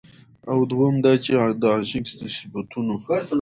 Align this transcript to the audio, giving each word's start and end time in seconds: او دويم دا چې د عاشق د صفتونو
او 0.51 0.57
دويم 0.69 0.95
دا 1.05 1.13
چې 1.23 1.31
د 1.61 1.63
عاشق 1.73 2.05
د 2.19 2.21
صفتونو 2.35 2.95